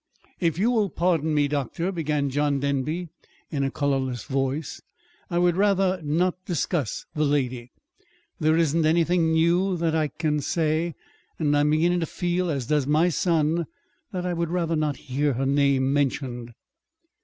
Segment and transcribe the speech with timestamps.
[0.39, 3.09] "If you will pardon me, doctor," began John Denby
[3.51, 4.81] in a colorless voice,
[5.29, 7.71] "I would rather not discuss the lady.
[8.39, 10.95] There isn't anything new that I can say,
[11.37, 13.67] and I am beginning to feel as does my son
[14.11, 16.55] that I would rather not hear her name mentioned."